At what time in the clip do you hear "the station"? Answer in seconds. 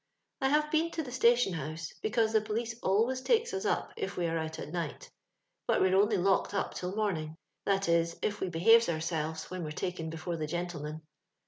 1.03-1.53